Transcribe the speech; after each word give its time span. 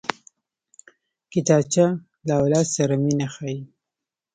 کتابچه 1.31 1.85
له 2.27 2.33
اولاد 2.41 2.67
سره 2.75 2.93
مینه 3.03 3.27
ښيي 3.33 3.59